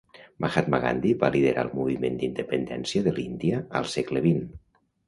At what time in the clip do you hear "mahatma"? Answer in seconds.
0.45-0.79